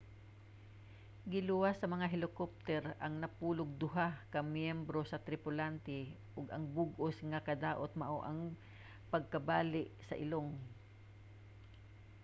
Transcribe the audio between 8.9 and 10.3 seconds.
pagkabali sa